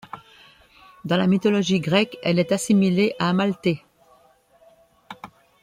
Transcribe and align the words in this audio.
Dans 1.05 1.15
la 1.15 1.27
mythologie 1.27 1.79
grecque, 1.79 2.17
elle 2.23 2.39
est 2.39 2.51
assimilée 2.51 3.13
à 3.19 3.29
Amalthée. 3.29 3.85